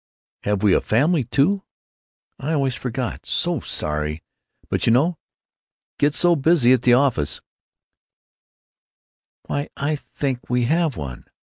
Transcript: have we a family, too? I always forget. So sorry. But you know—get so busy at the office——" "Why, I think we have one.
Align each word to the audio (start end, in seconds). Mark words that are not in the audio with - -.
have 0.45 0.63
we 0.63 0.73
a 0.73 0.81
family, 0.81 1.23
too? 1.23 1.61
I 2.39 2.53
always 2.53 2.73
forget. 2.73 3.27
So 3.27 3.59
sorry. 3.59 4.23
But 4.67 4.87
you 4.87 4.91
know—get 4.91 6.15
so 6.15 6.35
busy 6.35 6.73
at 6.73 6.81
the 6.81 6.95
office——" 6.95 7.39
"Why, 9.45 9.67
I 9.77 9.95
think 9.95 10.49
we 10.49 10.63
have 10.65 10.97
one. 10.97 11.25